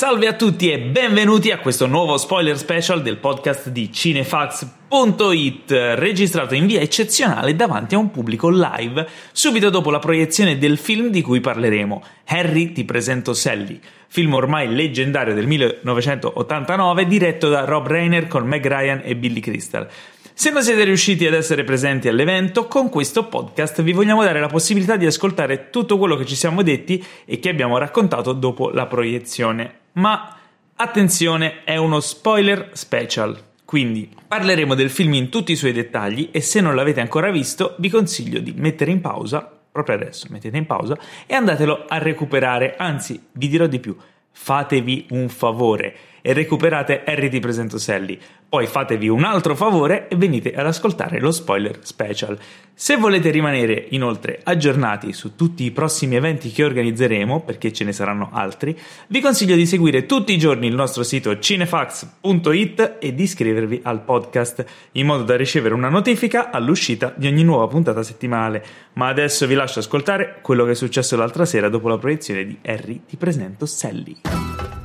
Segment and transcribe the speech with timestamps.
[0.00, 6.54] Salve a tutti e benvenuti a questo nuovo spoiler special del podcast di cinefax.it, registrato
[6.54, 11.20] in via eccezionale davanti a un pubblico live, subito dopo la proiezione del film di
[11.20, 13.78] cui parleremo, Harry ti presento Sally,
[14.08, 19.86] film ormai leggendario del 1989 diretto da Rob Reiner con Meg Ryan e Billy Crystal.
[20.32, 24.46] Se non siete riusciti ad essere presenti all'evento, con questo podcast vi vogliamo dare la
[24.46, 28.86] possibilità di ascoltare tutto quello che ci siamo detti e che abbiamo raccontato dopo la
[28.86, 29.80] proiezione.
[29.92, 30.36] Ma
[30.76, 33.48] attenzione, è uno spoiler special.
[33.64, 37.74] Quindi parleremo del film in tutti i suoi dettagli e se non l'avete ancora visto
[37.78, 42.74] vi consiglio di mettere in pausa, proprio adesso mettete in pausa e andatelo a recuperare,
[42.76, 43.96] anzi vi dirò di più,
[44.32, 48.18] fatevi un favore e recuperate Harry ti presento Sally.
[48.48, 52.38] Poi fatevi un altro favore e venite ad ascoltare lo spoiler special.
[52.74, 57.92] Se volete rimanere inoltre aggiornati su tutti i prossimi eventi che organizzeremo, perché ce ne
[57.92, 58.76] saranno altri,
[59.08, 64.02] vi consiglio di seguire tutti i giorni il nostro sito cinefax.it e di iscrivervi al
[64.02, 68.64] podcast, in modo da ricevere una notifica all'uscita di ogni nuova puntata settimanale.
[68.94, 72.58] Ma adesso vi lascio ascoltare quello che è successo l'altra sera dopo la proiezione di
[72.64, 74.79] Harry ti presento Sally.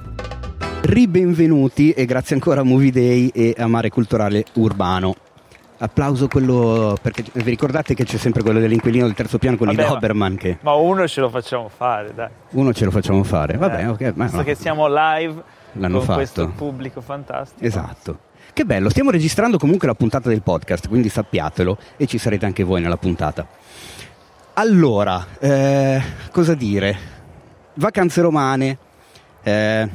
[0.85, 5.15] Ribenvenuti e grazie ancora a Movie Day e a Mare Culturale Urbano.
[5.79, 9.81] Applauso quello perché vi ricordate che c'è sempre quello dell'inquilino del terzo piano con Vabbè,
[9.81, 12.29] i ma- Doberman che Ma uno ce lo facciamo fare, dai.
[12.51, 13.57] uno ce lo facciamo fare.
[13.57, 14.43] Vabbè, Eh, ok, ma Visto no.
[14.43, 16.17] che siamo live L'hanno con fatto.
[16.19, 17.65] questo pubblico fantastico.
[17.65, 18.19] Esatto.
[18.53, 22.63] Che bello, stiamo registrando comunque la puntata del podcast, quindi sappiatelo e ci sarete anche
[22.63, 23.45] voi nella puntata.
[24.53, 25.99] Allora, eh,
[26.31, 26.95] cosa dire?
[27.73, 28.77] Vacanze romane,
[29.43, 29.89] eh,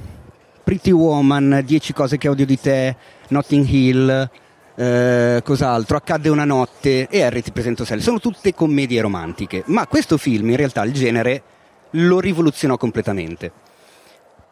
[0.62, 2.96] Pretty Woman, 10 cose che odio di te,
[3.28, 4.30] Notting Hill,
[4.76, 8.00] eh, cos'altro, Accadde una notte e Harry ti presento Sally.
[8.00, 11.42] Sono tutte commedie romantiche, ma questo film in realtà il genere
[11.90, 13.52] lo rivoluzionò completamente.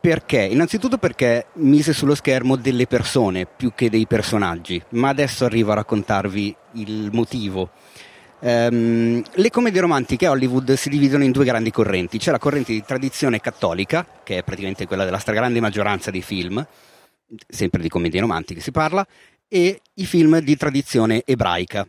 [0.00, 0.43] Perché?
[0.43, 5.77] Innanzitutto perché mise sullo schermo delle persone più che dei personaggi, ma adesso arrivo a
[5.77, 7.71] raccontarvi il motivo.
[8.41, 12.19] Ehm, le commedie romantiche a Hollywood si dividono in due grandi correnti.
[12.19, 16.65] C'è la corrente di tradizione cattolica, che è praticamente quella della stragrande maggioranza dei film,
[17.47, 19.06] sempre di commedie romantiche si parla,
[19.48, 21.88] e i film di tradizione ebraica,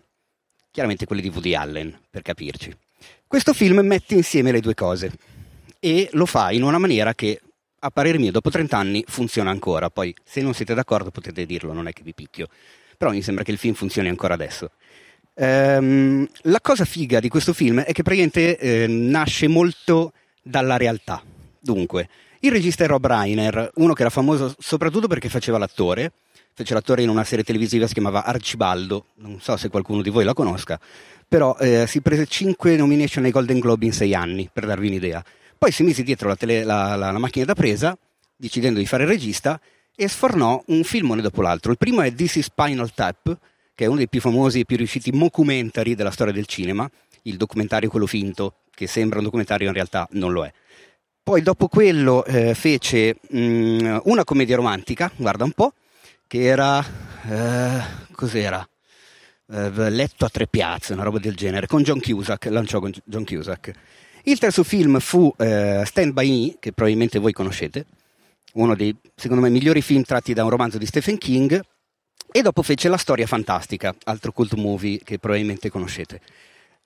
[0.71, 2.75] chiaramente quelli di Woody Allen, per capirci.
[3.27, 5.11] Questo film mette insieme le due cose
[5.79, 7.39] e lo fa in una maniera che,
[7.79, 9.89] a parer mio, dopo 30 anni funziona ancora.
[9.89, 12.47] Poi, se non siete d'accordo, potete dirlo, non è che vi picchio.
[12.97, 14.71] Però mi sembra che il film funzioni ancora adesso.
[15.41, 20.11] Ehm, la cosa figa di questo film è che praticamente eh, nasce molto
[20.41, 21.23] dalla realtà.
[21.59, 22.09] Dunque,
[22.41, 26.11] il regista è Rob Reiner, uno che era famoso soprattutto perché faceva l'attore,
[26.53, 30.09] fece l'attore in una serie televisiva che si chiamava Arcibaldo, non so se qualcuno di
[30.09, 30.77] voi la conosca,
[31.25, 35.23] però eh, si prese 5 nomination ai Golden Globe in 6 anni, per darvi un'idea.
[35.57, 37.97] Poi si mise dietro la, tele- la- la- la macchina da presa,
[38.35, 39.59] decidendo di fare il regista,
[39.95, 41.71] e sfornò un filmone dopo l'altro.
[41.71, 43.38] Il primo è This is Spinal Tap,
[43.79, 46.90] che è uno dei più famosi e più riusciti mockumentary della storia del cinema,
[47.22, 50.51] il documentario quello finto, che sembra un documentario in realtà non lo è.
[51.23, 55.72] Poi dopo quello eh, fece mm, una commedia romantica, guarda un po',
[56.28, 56.85] che era...
[57.23, 57.81] eh,
[58.12, 58.68] cos'era?
[59.50, 63.23] Eh, letto a tre piazze, una roba del genere, con John Cusack, lanciò con John
[63.23, 63.72] Cusack.
[64.23, 67.85] Il terzo film fu eh, Stand By Me, che probabilmente voi conoscete,
[68.56, 71.62] uno dei, secondo me, migliori film tratti da un romanzo di Stephen King,
[72.31, 76.22] e dopo fece La storia fantastica, altro cult movie che probabilmente conoscete.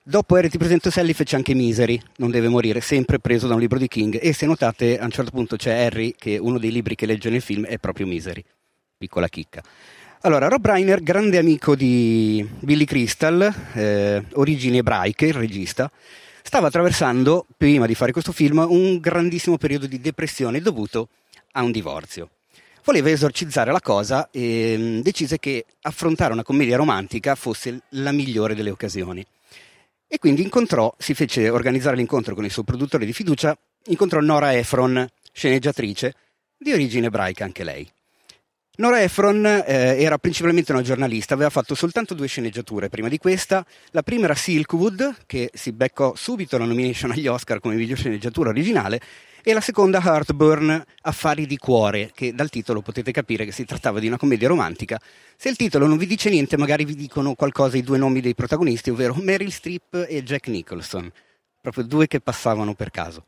[0.05, 3.77] Dopo ti presento Sally fece anche Misery, non deve morire, sempre preso da un libro
[3.77, 6.95] di King, e se notate a un certo punto c'è Harry che uno dei libri
[6.95, 8.43] che legge nel film è proprio Misery,
[8.97, 9.63] piccola chicca.
[10.25, 15.89] Allora, Rob Reiner, grande amico di Billy Crystal, eh, origini ebraiche, il regista,
[16.41, 21.09] stava attraversando, prima di fare questo film, un grandissimo periodo di depressione dovuto
[21.53, 22.29] a un divorzio.
[22.85, 28.55] Voleva esorcizzare la cosa e mh, decise che affrontare una commedia romantica fosse la migliore
[28.55, 29.25] delle occasioni.
[30.05, 34.53] E quindi incontrò, si fece organizzare l'incontro con il suo produttore di fiducia, incontrò Nora
[34.53, 36.13] Ephron, sceneggiatrice,
[36.57, 37.89] di origine ebraica anche lei.
[38.75, 39.63] Nora Ephron eh,
[40.01, 43.65] era principalmente una giornalista, aveva fatto soltanto due sceneggiature prima di questa.
[43.91, 48.49] La prima era Silkwood, che si beccò subito la nomination agli Oscar come miglior sceneggiatura
[48.49, 48.99] originale,
[49.43, 53.99] e la seconda Heartburn, Affari di cuore, che dal titolo potete capire che si trattava
[53.99, 54.99] di una commedia romantica.
[55.35, 58.35] Se il titolo non vi dice niente, magari vi dicono qualcosa i due nomi dei
[58.35, 61.11] protagonisti, ovvero Meryl Streep e Jack Nicholson,
[61.59, 63.25] proprio due che passavano per caso.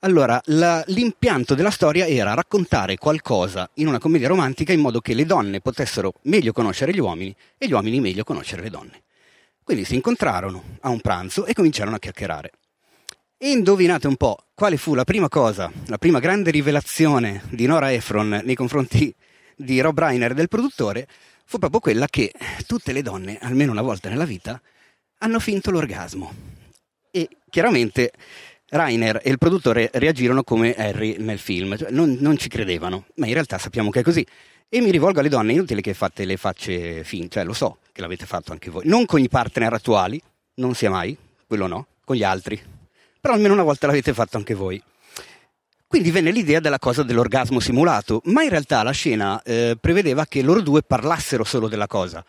[0.00, 5.14] Allora, la- l'impianto della storia era raccontare qualcosa in una commedia romantica in modo che
[5.14, 9.02] le donne potessero meglio conoscere gli uomini e gli uomini meglio conoscere le donne.
[9.64, 12.50] Quindi si incontrarono a un pranzo e cominciarono a chiacchierare.
[13.40, 17.92] E indovinate un po' quale fu la prima cosa, la prima grande rivelazione di Nora
[17.92, 19.14] Ephron nei confronti
[19.54, 21.06] di Rob Reiner del produttore,
[21.44, 22.32] fu proprio quella che
[22.66, 24.60] tutte le donne, almeno una volta nella vita,
[25.18, 26.34] hanno finto l'orgasmo.
[27.12, 28.10] E chiaramente
[28.70, 33.28] Rainer e il produttore reagirono come Harry nel film, cioè non, non, ci credevano, ma
[33.28, 34.26] in realtà sappiamo che è così.
[34.68, 38.00] E mi rivolgo alle donne, inutile che fate le facce finte, cioè lo so che
[38.00, 40.20] l'avete fatto anche voi, non con i partner attuali,
[40.54, 42.60] non sia mai, quello no, con gli altri,
[43.20, 44.82] però almeno una volta l'avete fatto anche voi.
[45.86, 50.42] Quindi venne l'idea della cosa dell'orgasmo simulato, ma in realtà la scena eh, prevedeva che
[50.42, 52.22] loro due parlassero solo della cosa.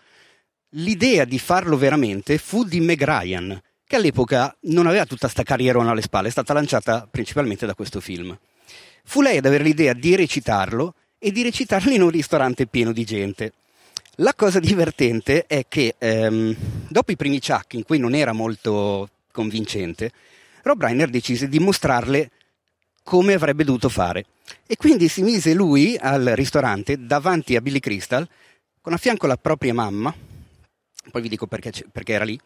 [0.74, 5.92] L'idea di farlo veramente fu di Meg Ryan, che all'epoca non aveva tutta questa carrierona
[5.92, 8.38] alle spalle, è stata lanciata principalmente da questo film.
[9.04, 13.04] Fu lei ad avere l'idea di recitarlo e di recitarlo in un ristorante pieno di
[13.04, 13.52] gente.
[14.22, 16.56] La cosa divertente è che ehm,
[16.88, 20.12] dopo i primi chuck in cui non era molto convincente,
[20.64, 22.32] Rob Reiner decise di mostrarle
[23.04, 24.26] come avrebbe dovuto fare.
[24.66, 28.28] E quindi si mise lui al ristorante davanti a Billy Crystal,
[28.82, 30.14] con a fianco la propria mamma,
[31.12, 32.40] poi vi dico perché, perché era lì,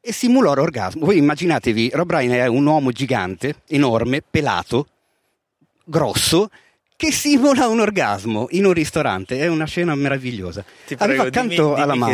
[0.00, 1.04] e simulò l'orgasmo.
[1.04, 4.86] Voi immaginatevi, Rob Reiner è un uomo gigante, enorme, pelato,
[5.84, 6.48] grosso,
[6.96, 9.38] che simula un orgasmo in un ristorante.
[9.38, 10.62] È una scena meravigliosa.
[10.62, 12.06] Ti prego, Aveva accanto dimmi, alla dimmi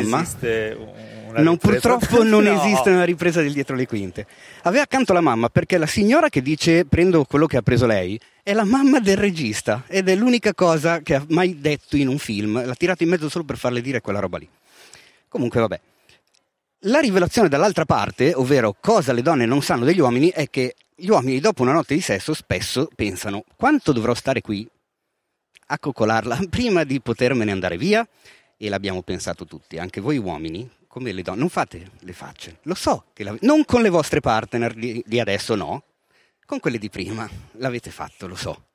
[1.38, 1.44] mamma.
[1.44, 2.62] non, purtroppo non no.
[2.62, 4.26] esiste una ripresa del dietro le quinte.
[4.62, 8.19] Aveva accanto la mamma perché la signora che dice prendo quello che ha preso lei
[8.42, 12.19] è la mamma del regista ed è l'unica cosa che ha mai detto in un
[12.19, 12.64] film.
[12.64, 14.48] L'ha tirato in mezzo solo per farle dire quella roba lì.
[15.28, 15.81] Comunque, vabbè.
[16.86, 21.08] La rivelazione dall'altra parte, ovvero cosa le donne non sanno degli uomini, è che gli
[21.08, 24.69] uomini dopo una notte di sesso spesso pensano quanto dovrò stare qui
[25.69, 28.06] a coccolarla prima di potermene andare via?
[28.56, 32.58] E l'abbiamo pensato tutti, anche voi uomini, come le donne, non fate le facce.
[32.62, 35.82] Lo so, che non con le vostre partner di, di adesso, no,
[36.46, 38.67] con quelle di prima, l'avete fatto, lo so.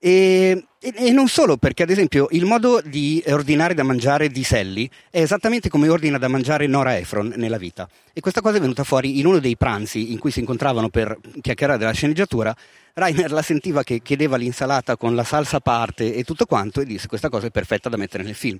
[0.00, 4.90] E, e, non solo, perché ad esempio il modo di ordinare da mangiare di Sally
[5.08, 7.88] è esattamente come ordina da mangiare Nora Ephron nella vita.
[8.12, 11.16] E questa cosa è venuta fuori in uno dei pranzi in cui si incontravano per
[11.40, 12.52] chiacchierare della sceneggiatura.
[12.94, 16.84] Rainer la sentiva che chiedeva l'insalata con la salsa a parte e tutto quanto e
[16.84, 18.58] disse questa cosa è perfetta da mettere nel film.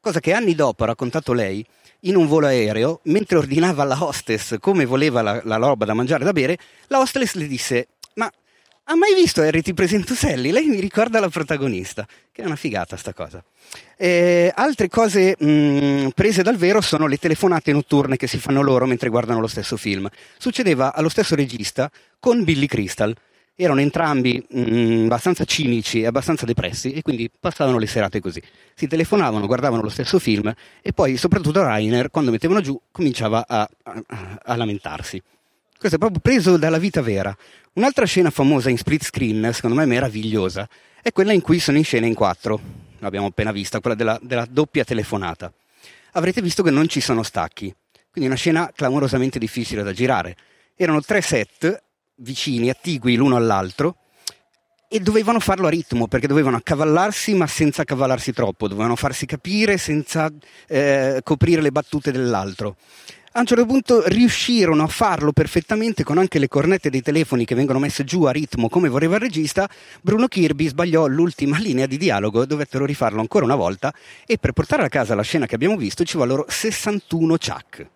[0.00, 1.66] Cosa che anni dopo ha raccontato lei
[2.06, 6.22] in un volo aereo, mentre ordinava alla hostess come voleva la, la roba da mangiare
[6.22, 6.58] e da bere,
[6.88, 8.30] la hostess le disse ma
[8.86, 10.50] ha mai visto Harry ti presento Sally?
[10.50, 13.42] Lei mi ricorda la protagonista, che è una figata sta cosa.
[13.96, 18.84] Eh, altre cose mh, prese dal vero sono le telefonate notturne che si fanno loro
[18.84, 20.06] mentre guardano lo stesso film.
[20.36, 21.90] Succedeva allo stesso regista
[22.20, 23.14] con Billy Crystal.
[23.56, 28.42] Erano entrambi mh, abbastanza cinici e abbastanza depressi e quindi passavano le serate così.
[28.74, 30.52] Si telefonavano, guardavano lo stesso film
[30.82, 35.22] e poi soprattutto Rainer, quando mettevano giù, cominciava a, a, a lamentarsi.
[35.78, 37.36] Questo è proprio preso dalla vita vera.
[37.74, 40.68] Un'altra scena famosa in split screen, secondo me meravigliosa,
[41.02, 42.58] è quella in cui sono in scena in quattro.
[43.00, 45.52] L'abbiamo appena vista, quella della, della doppia telefonata.
[46.12, 47.74] Avrete visto che non ci sono stacchi,
[48.10, 50.36] quindi una scena clamorosamente difficile da girare.
[50.74, 51.82] Erano tre set
[52.16, 53.96] vicini, attigui l'uno all'altro,
[54.88, 59.76] e dovevano farlo a ritmo perché dovevano accavallarsi ma senza accavallarsi troppo, dovevano farsi capire
[59.76, 60.30] senza
[60.68, 62.76] eh, coprire le battute dell'altro
[63.36, 67.56] a un certo punto riuscirono a farlo perfettamente con anche le cornette dei telefoni che
[67.56, 69.68] vengono messe giù a ritmo come voleva il regista,
[70.00, 73.92] Bruno Kirby sbagliò l'ultima linea di dialogo, dovettero rifarlo ancora una volta
[74.24, 77.90] e per portare a casa la scena che abbiamo visto ci vollero 61 chuck,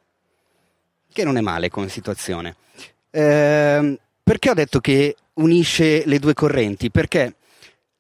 [1.13, 2.57] che non è male come situazione.
[3.09, 3.99] Eh,
[4.29, 6.91] perché ho detto che unisce le due correnti?
[6.91, 7.37] Perché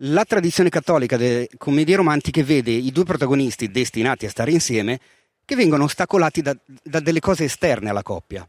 [0.02, 5.00] la tradizione cattolica delle commedie romantiche vede i due protagonisti destinati a stare insieme
[5.46, 8.46] che vengono ostacolati da, da delle cose esterne alla coppia.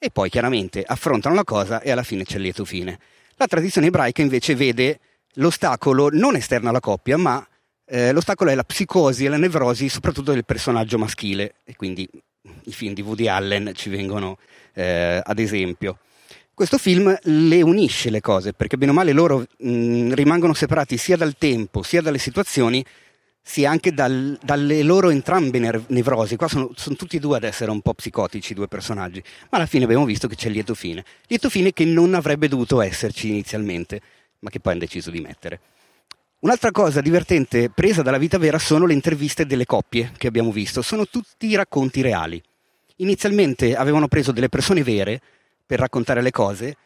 [0.00, 2.98] E poi chiaramente affrontano la cosa e alla fine c'è il lieto fine.
[3.36, 4.98] La tradizione ebraica invece vede
[5.34, 7.46] l'ostacolo non esterno alla coppia, ma
[7.84, 11.54] eh, l'ostacolo è la psicosi e la nevrosi, soprattutto del personaggio maschile.
[11.62, 12.08] E quindi
[12.64, 14.38] i film di Woody Allen ci vengono
[14.74, 15.98] eh, ad esempio.
[16.62, 21.16] Questo film le unisce le cose, perché bene o male loro mh, rimangono separati sia
[21.16, 22.84] dal tempo sia dalle situazioni,
[23.42, 26.36] sì, anche dal, dalle loro entrambe nevrosi.
[26.36, 29.20] Qua sono, sono, tutti e due ad essere un po' psicotici, i due personaggi.
[29.50, 31.04] Ma alla fine abbiamo visto che c'è il lieto fine.
[31.26, 34.00] Lieto fine che non avrebbe dovuto esserci inizialmente,
[34.38, 35.58] ma che poi hanno deciso di mettere.
[36.42, 40.80] Un'altra cosa divertente presa dalla vita vera sono le interviste delle coppie che abbiamo visto.
[40.80, 42.40] Sono tutti racconti reali.
[42.98, 45.20] Inizialmente avevano preso delle persone vere
[45.64, 46.76] per raccontare le cose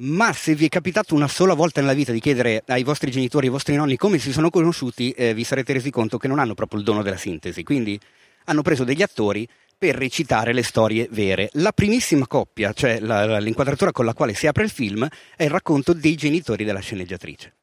[0.00, 3.46] ma se vi è capitato una sola volta nella vita di chiedere ai vostri genitori,
[3.46, 6.54] ai vostri nonni come si sono conosciuti, eh, vi sarete resi conto che non hanno
[6.54, 7.64] proprio il dono della sintesi.
[7.64, 7.98] Quindi
[8.44, 11.50] hanno preso degli attori per recitare le storie vere.
[11.54, 15.06] La primissima coppia, cioè la, l'inquadratura con la quale si apre il film,
[15.36, 17.54] è il racconto dei genitori della sceneggiatrice.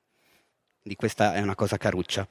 [0.81, 2.27] Di questa è una cosa caruccia.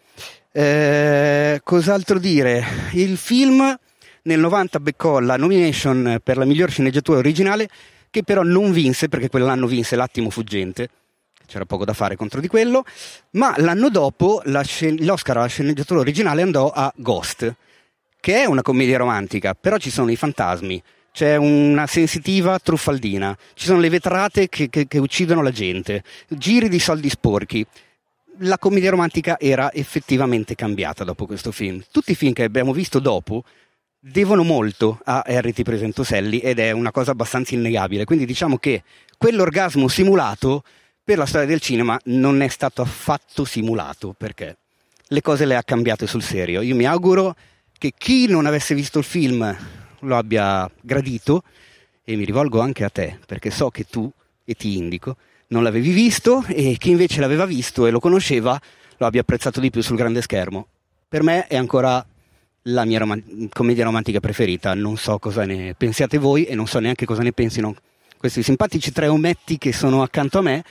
[0.52, 2.62] Eh, cos'altro dire?
[2.92, 3.76] Il film
[4.22, 7.68] nel 90 beccò la nomination per la miglior sceneggiatura originale,
[8.14, 10.88] che però non vinse perché quell'anno vinse L'attimo fuggente.
[11.46, 12.84] C'era poco da fare contro di quello,
[13.32, 17.52] ma l'anno dopo la scen- l'Oscar alla sceneggiatura originale andò a Ghost,
[18.20, 20.80] che è una commedia romantica, però ci sono i fantasmi,
[21.12, 26.68] c'è una sensitiva truffaldina, ci sono le vetrate che, che, che uccidono la gente, giri
[26.68, 27.66] di soldi sporchi.
[28.38, 31.82] La commedia romantica era effettivamente cambiata dopo questo film.
[31.90, 33.44] Tutti i film che abbiamo visto dopo
[34.06, 38.04] devono molto a Harry ti presento ed è una cosa abbastanza innegabile.
[38.04, 38.82] Quindi diciamo che
[39.16, 40.62] quell'orgasmo simulato
[41.02, 44.56] per la storia del cinema non è stato affatto simulato perché
[45.06, 46.60] le cose le ha cambiate sul serio.
[46.60, 47.34] Io mi auguro
[47.78, 49.56] che chi non avesse visto il film
[50.00, 51.42] lo abbia gradito
[52.04, 54.10] e mi rivolgo anche a te perché so che tu,
[54.44, 55.16] e ti indico,
[55.48, 58.60] non l'avevi visto e chi invece l'aveva visto e lo conosceva
[58.98, 60.66] lo abbia apprezzato di più sul grande schermo.
[61.08, 62.04] Per me è ancora
[62.64, 66.78] la mia rom- commedia romantica preferita, non so cosa ne pensiate voi e non so
[66.78, 67.74] neanche cosa ne pensino
[68.16, 70.64] questi simpatici tre ometti che sono accanto a me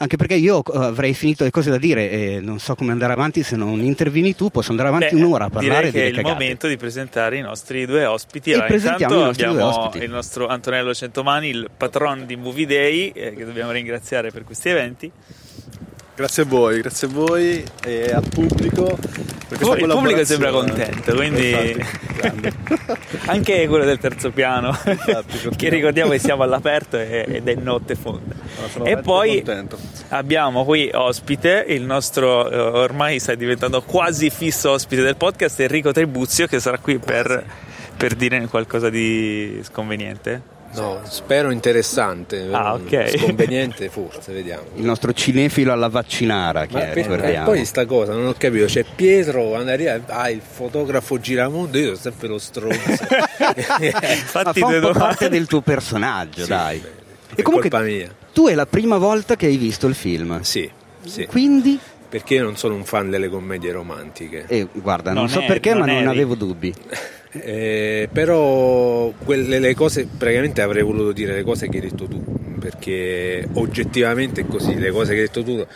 [0.00, 3.12] anche perché io eh, avrei finito le cose da dire e non so come andare
[3.12, 6.08] avanti se non intervini tu, posso andare avanti Beh, un'ora a parlare direi che è
[6.10, 6.32] il cagate.
[6.34, 8.52] momento di presentare i nostri due ospiti.
[8.52, 13.44] Allora, presentiamo intanto abbiamo il nostro Antonello Centomani, il patron di Movie Day, eh, che
[13.44, 15.10] dobbiamo ringraziare per questi eventi.
[16.18, 18.98] Grazie a voi, grazie a voi e al pubblico.
[19.56, 21.54] Poi, il pubblico sembra contento, quindi
[23.26, 28.34] anche quello del terzo piano, Infatti, che ricordiamo che siamo all'aperto ed è notte fonda.
[28.78, 29.78] No, e poi contento.
[30.08, 35.92] abbiamo qui ospite il nostro eh, ormai sta diventando quasi fisso ospite del podcast Enrico
[35.92, 37.44] Trebuzio che sarà qui per,
[37.96, 40.56] per dire qualcosa di sconveniente.
[40.74, 42.48] No, spero interessante.
[42.52, 43.18] Ah, ok.
[43.18, 44.64] Sconveniente forse, vediamo.
[44.76, 47.42] Il nostro cinefilo alla vaccinara che Ma è, per- ricordiamo.
[47.50, 51.84] e poi sta cosa, non ho capito, c'è Pietro, Andaria, ah, il fotografo giramondo, io
[51.86, 52.78] sono sempre lo stronzo.
[53.38, 53.54] Ma
[54.12, 56.78] Infatti fa un parte del tuo personaggio, Sì, dai.
[56.78, 58.14] beh, E è comunque colpa mia.
[58.32, 60.40] tu è la prima volta che hai visto il film.
[60.42, 60.70] Sì,
[61.04, 61.26] sì.
[61.26, 64.44] Quindi, Perché io non sono un fan delle commedie romantiche.
[64.48, 66.06] eh, guarda, non, Non so eri, perché, non ma non eri.
[66.08, 66.72] avevo dubbi.
[67.30, 72.24] Eh, però quelle le cose praticamente avrei voluto dire le cose che hai detto tu
[72.58, 75.66] perché oggettivamente è così le cose che hai detto tu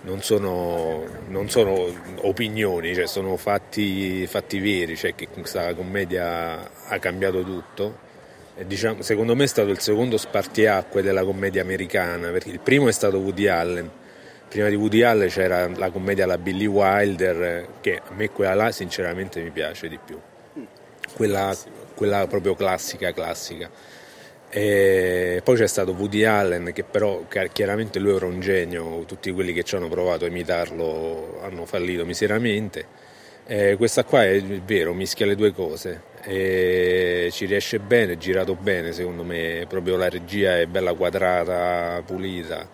[0.00, 1.86] non sono, non sono
[2.22, 8.06] opinioni cioè sono fatti, fatti veri cioè che questa commedia ha cambiato tutto.
[8.66, 12.92] Diciamo, secondo me è stato il secondo spartiacque della commedia americana perché il primo è
[12.92, 13.88] stato Woody Allen.
[14.48, 18.72] Prima di Woody Allen c'era la commedia alla Billy Wilder che a me quella là
[18.72, 20.18] sinceramente mi piace di più
[21.14, 21.56] quella,
[21.94, 23.70] quella proprio classica classica.
[24.50, 29.52] E poi c'è stato Woody Allen che però chiaramente lui era un genio tutti quelli
[29.52, 33.06] che ci hanno provato a imitarlo hanno fallito miseramente.
[33.46, 36.02] E questa qua è vero mischia le due cose.
[36.22, 42.02] E ci riesce bene è girato bene secondo me proprio la regia è bella quadrata
[42.04, 42.68] pulita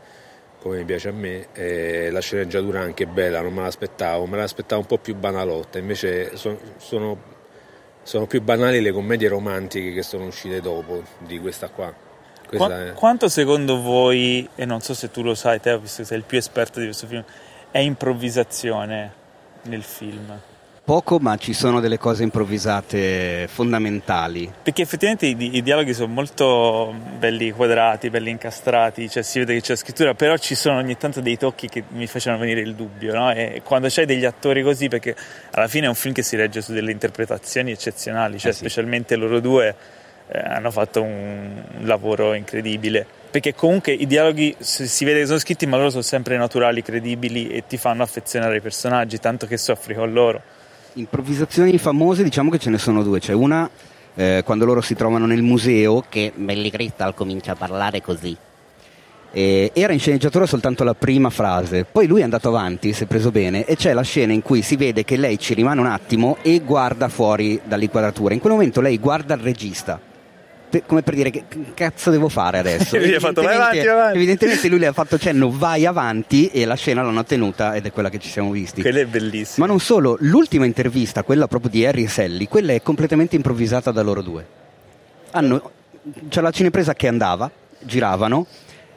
[0.61, 4.81] come piace a me e la sceneggiatura è anche bella non me l'aspettavo me l'aspettavo
[4.81, 7.34] un po' più banalotta invece so- sono
[8.05, 11.93] sono più banali le commedie romantiche che sono uscite dopo di questa qua.
[12.47, 16.03] Questa Qua- è- Quanto secondo voi, e non so se tu lo sai, te, visto
[16.03, 17.25] che sei il più esperto di questo film,
[17.71, 19.13] è improvvisazione
[19.63, 20.39] nel film?
[20.85, 24.53] Poco, ma ci sono delle cose improvvisate fondamentali.
[24.63, 29.63] Perché effettivamente i, i dialoghi sono molto belli quadrati, belli incastrati, cioè si vede che
[29.63, 33.15] c'è scrittura, però ci sono ogni tanto dei tocchi che mi facevano venire il dubbio,
[33.15, 33.33] no?
[33.33, 35.17] E quando c'hai degli attori così, perché
[35.53, 38.59] alla fine è un film che si regge su delle interpretazioni eccezionali, cioè Eh sì.
[38.59, 39.75] specialmente loro due
[40.29, 43.07] eh, hanno fatto un, un lavoro incredibile.
[43.31, 46.83] Perché comunque i dialoghi si si vede che sono scritti, ma loro sono sempre naturali,
[46.83, 50.43] credibili e ti fanno affezionare ai personaggi, tanto che soffri con loro.
[50.95, 53.19] Improvvisazioni famose, diciamo che ce ne sono due.
[53.19, 53.69] C'è una
[54.15, 58.37] eh, quando loro si trovano nel museo che Belly Crystal comincia a parlare così.
[59.33, 63.07] E era in sceneggiatura soltanto la prima frase, poi lui è andato avanti, si è
[63.07, 65.89] preso bene, e c'è la scena in cui si vede che lei ci rimane un
[65.89, 68.35] attimo e guarda fuori dall'inquadratura.
[68.35, 70.01] In quel momento lei guarda il regista,
[70.75, 72.97] per- come per dire che cazzo devo fare adesso?
[73.15, 76.75] Ha fatto, "Vai avanti, avanti." Evidentemente lui le ha fatto cenno vai avanti e la
[76.75, 78.81] scena l'hanno tenuta ed è quella che ci siamo visti.
[78.81, 79.65] Quello è bellissimo.
[79.65, 83.93] Ma non solo, l'ultima intervista, quella proprio di Harry e Sally, quella è completamente improvvisata
[83.93, 84.47] da loro due.
[85.33, 85.71] Hanno,
[86.29, 88.47] c'è la cinepresa che andava, giravano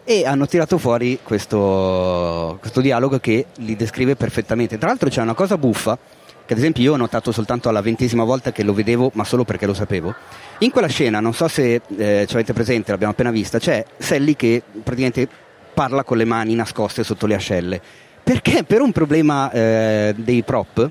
[0.03, 4.77] e hanno tirato fuori questo, questo dialogo che li descrive perfettamente.
[4.77, 5.98] Tra l'altro c'è una cosa buffa
[6.47, 9.43] che ad esempio io ho notato soltanto alla ventesima volta che lo vedevo, ma solo
[9.43, 10.15] perché lo sapevo.
[10.59, 14.35] In quella scena, non so se eh, ci avete presente, l'abbiamo appena vista, c'è Sally
[14.37, 15.27] che praticamente
[15.73, 17.81] parla con le mani nascoste sotto le ascelle.
[18.23, 20.89] Perché per un problema eh, dei prop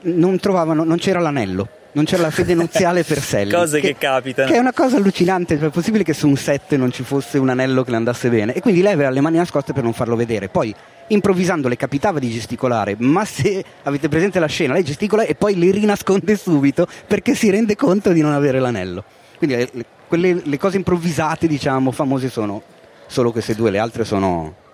[0.00, 3.50] non, trovavano, non c'era l'anello non c'era la fede nuziale per Sally.
[3.50, 4.48] Cose che, che, capitano.
[4.48, 7.38] Che è una cosa allucinante, cioè è possibile che su un set non ci fosse
[7.38, 8.54] un anello che le andasse bene.
[8.54, 10.48] E quindi lei aveva le mani nascoste per non farlo vedere.
[10.48, 10.72] Poi,
[11.08, 15.56] improvvisando, le capitava di gesticolare, ma se avete presente la scena, lei gesticola e poi
[15.56, 19.02] li rinasconde subito perché si rende conto di non avere l'anello.
[19.36, 22.62] Quindi le, quelle, le cose improvvisate, diciamo, famose sono
[23.08, 24.66] solo queste due, le altre sono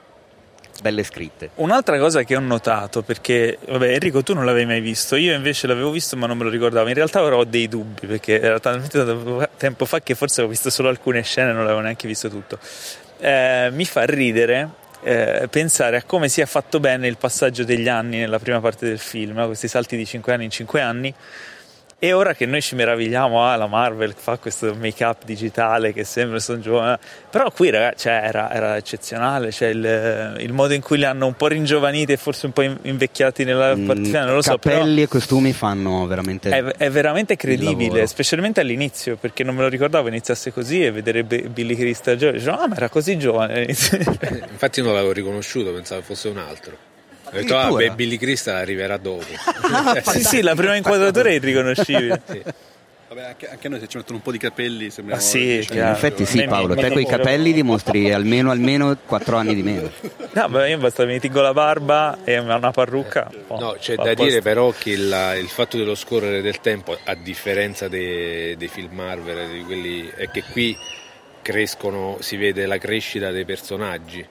[0.80, 1.50] belle scritte.
[1.56, 5.66] Un'altra cosa che ho notato, perché vabbè, Enrico tu non l'avevi mai visto, io invece
[5.66, 8.60] l'avevo visto ma non me lo ricordavo, in realtà ora ho dei dubbi perché era
[8.60, 12.28] talmente tempo fa che forse ho visto solo alcune scene e non l'avevo neanche visto
[12.28, 12.58] tutto.
[13.18, 14.68] Eh, mi fa ridere
[15.02, 18.98] eh, pensare a come sia fatto bene il passaggio degli anni nella prima parte del
[18.98, 21.14] film, questi salti di 5 anni in 5 anni
[22.04, 26.38] e ora che noi ci meravigliamo, ah, la Marvel fa questo make-up digitale che sembra
[26.38, 26.98] sono giovane,
[27.30, 31.24] però qui ragazzi cioè, era, era, eccezionale, cioè il, il, modo in cui li hanno
[31.24, 34.58] un po' ringiovaniti e forse un po' invecchiati nella mm, parte finale, non lo so.
[34.58, 36.50] Capelli e costumi fanno veramente.
[36.50, 41.24] È, è veramente credibile, specialmente all'inizio, perché non me lo ricordavo iniziasse così e vedere
[41.24, 43.64] Billy Crystal giovane, dicevo, ah, ma era così giovane.
[43.64, 46.92] Infatti non l'avevo riconosciuto, pensavo fosse un altro.
[47.34, 49.24] Ho detto, ah, beh, Billy Crystal arriverà dopo.
[50.06, 52.22] sì, sì, la prima inquadratura è irriconoscibile.
[52.30, 52.42] sì.
[53.08, 55.20] Vabbè, anche, anche, noi se ci mettono un po' di capelli sembriamo...
[55.20, 59.54] Ah, sì, in effetti sì Paolo, te con i capelli dimostri almeno, almeno 4 anni
[59.54, 59.90] di meno.
[60.32, 63.30] No, beh, io basta mi tingo la barba e una parrucca.
[63.48, 67.14] Oh, no, c'è da dire però che la, il fatto dello scorrere del tempo, a
[67.14, 70.76] differenza dei, dei film Marvel, quelli, è che qui
[71.40, 74.26] crescono, si vede la crescita dei personaggi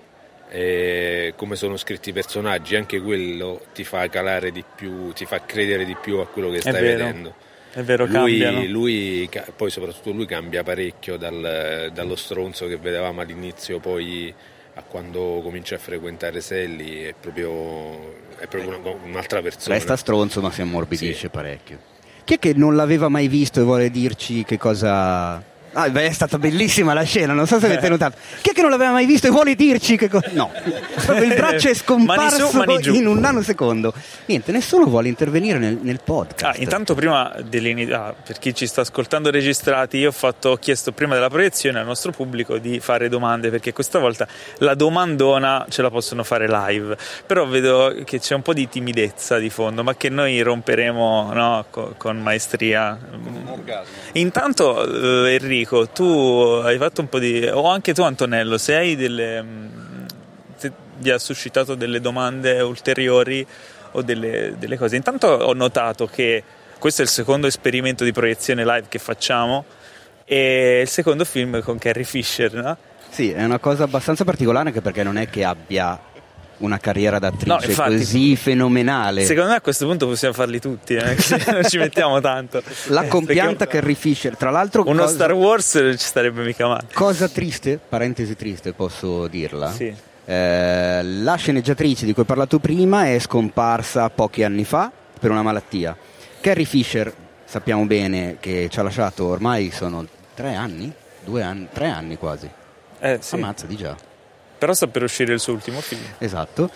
[0.55, 5.43] eh, come sono scritti i personaggi, anche quello ti fa calare di più, ti fa
[5.43, 7.33] credere di più a quello che stai vedendo.
[7.73, 13.79] È vero, lui, lui, poi soprattutto lui cambia parecchio dal, dallo stronzo che vedevamo all'inizio,
[13.79, 14.31] poi
[14.75, 19.73] a quando comincia a frequentare Selly è proprio, è proprio una, un'altra persona.
[19.73, 21.29] Resta stronzo ma si ammorbidisce sì.
[21.29, 21.79] parecchio.
[22.23, 26.11] Chi è che non l'aveva mai visto e vuole dirci che cosa Ah, beh, è
[26.11, 28.17] stata bellissima la scena, non so se avete notato.
[28.41, 30.29] Chi è che non l'aveva mai visto e vuole dirci che cosa?
[30.33, 30.51] No,
[31.19, 33.91] il braccio è scomparso mani su, mani in un nanosecondo.
[34.25, 36.57] Niente, nessuno vuole intervenire nel, nel podcast.
[36.57, 40.91] Ah, intanto prima ah, per chi ci sta ascoltando registrati, io ho, fatto, ho, chiesto
[40.91, 44.27] prima della proiezione al nostro pubblico di fare domande perché questa volta
[44.59, 46.95] la domandona ce la possono fare live.
[47.25, 51.65] Però vedo che c'è un po' di timidezza di fondo, ma che noi romperemo no,
[51.71, 52.95] con, con, maestria.
[54.13, 57.45] Intanto eh, Enrico dico, tu hai fatto un po' di...
[57.45, 59.41] o anche tu Antonello, se hai delle...
[59.41, 60.05] Mm,
[60.55, 63.45] se vi ha suscitato delle domande ulteriori
[63.91, 64.95] o delle, delle cose.
[64.95, 66.43] Intanto ho notato che
[66.77, 69.65] questo è il secondo esperimento di proiezione live che facciamo
[70.25, 72.77] e il secondo film con Carrie Fisher, no?
[73.09, 75.99] Sì, è una cosa abbastanza particolare anche perché non è che abbia
[76.63, 79.25] una carriera d'attrice no, infatti, così fenomenale.
[79.25, 81.15] Secondo me a questo punto possiamo farli tutti, eh?
[81.51, 82.61] non ci mettiamo tanto.
[82.87, 84.83] La compianta Perché Carrie Fisher, tra l'altro...
[84.85, 86.87] Uno cosa, Star Wars non ci starebbe mica male.
[86.93, 89.71] Cosa triste, parentesi triste posso dirla.
[89.71, 89.93] Sì.
[90.25, 95.41] Eh, la sceneggiatrice di cui ho parlato prima è scomparsa pochi anni fa per una
[95.41, 95.95] malattia.
[96.39, 100.91] Carrie Fisher, sappiamo bene che ci ha lasciato ormai sono tre anni,
[101.23, 102.49] due anni, tre anni quasi.
[102.99, 103.35] Eh, sì.
[103.35, 104.11] Ammazza di già
[104.63, 105.99] però sta per uscire il suo ultimo film.
[106.19, 106.69] Esatto.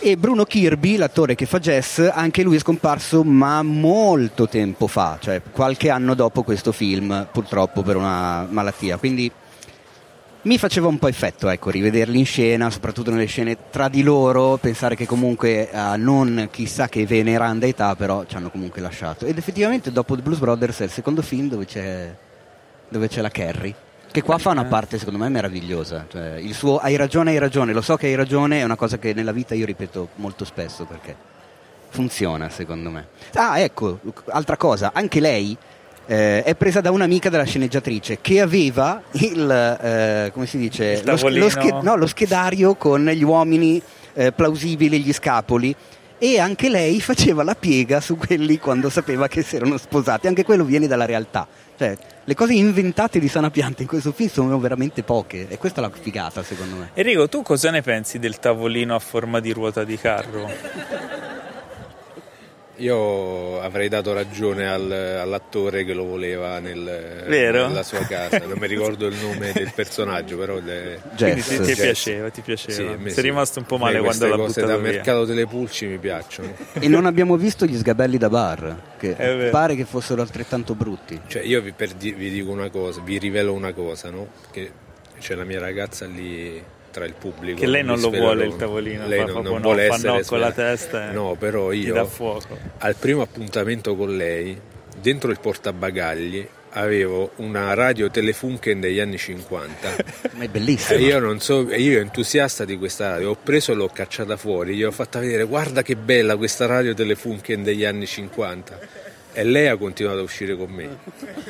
[0.00, 5.18] E Bruno Kirby, l'attore che fa Jess, anche lui è scomparso ma molto tempo fa,
[5.20, 8.96] cioè qualche anno dopo questo film, purtroppo per una malattia.
[8.96, 9.30] Quindi
[10.42, 14.56] mi faceva un po' effetto, ecco, rivederli in scena, soprattutto nelle scene tra di loro,
[14.56, 19.26] pensare che comunque a non chissà che veneranda età, però ci hanno comunque lasciato.
[19.26, 22.12] Ed effettivamente dopo The Blues Brothers è il secondo film dove c'è,
[22.88, 23.86] dove c'è la Carrie.
[24.10, 26.06] Che qua fa una parte secondo me meravigliosa.
[26.08, 28.98] Cioè, il suo hai ragione, hai ragione, lo so che hai ragione, è una cosa
[28.98, 31.14] che nella vita io ripeto molto spesso perché
[31.90, 33.08] funziona secondo me.
[33.34, 35.56] Ah, ecco, altra cosa, anche lei
[36.06, 41.16] eh, è presa da un'amica della sceneggiatrice che aveva il, eh, come si dice, lo,
[41.28, 43.80] lo, sch- no, lo, schedario con gli uomini
[44.14, 45.74] eh, plausibili, gli scapoli
[46.18, 50.44] e anche lei faceva la piega su quelli quando sapeva che si erano sposati, anche
[50.44, 51.46] quello viene dalla realtà.
[51.76, 55.80] Cioè, le cose inventate di sana pianta in questo film sono veramente poche e questa
[55.80, 56.90] è la figata secondo me.
[56.94, 61.17] Enrico, tu cosa ne pensi del tavolino a forma di ruota di carro?
[62.78, 68.66] Io avrei dato ragione al, all'attore che lo voleva nel, nella sua casa, non mi
[68.68, 72.72] ricordo il nome del personaggio, però le, Quindi ti, ti piaceva, ti piaceva.
[72.96, 73.20] Sì, Sei sì.
[73.20, 74.92] rimasto un po' male quando l'ha cose buttato da via.
[74.92, 76.54] mercato delle pulci mi piacciono.
[76.78, 79.50] E non abbiamo visto gli sgabelli da bar, che vero.
[79.50, 81.20] pare che fossero altrettanto brutti.
[81.26, 84.28] Cioè, io vi, per vi dico una cosa, vi rivelo una cosa, no?
[84.52, 84.70] Che
[85.18, 86.62] c'è la mia ragazza lì
[86.98, 87.60] tra il pubblico.
[87.60, 90.18] Che lei non lo vuole il tavolino, Lei fa non, non no, vuole fa essere
[90.18, 92.10] no con la testa e No, però io
[92.78, 94.58] al primo appuntamento con lei,
[95.00, 99.96] dentro il portabagagli, avevo una radio Telefunken degli anni 50.
[100.34, 100.98] Ma è E bellissimo.
[100.98, 104.74] io non so, e io entusiasta di questa radio, ho preso e l'ho cacciata fuori,
[104.74, 109.06] gli ho fatta vedere guarda che bella questa radio Telefunken degli anni 50
[109.38, 110.88] e lei ha continuato a uscire con me.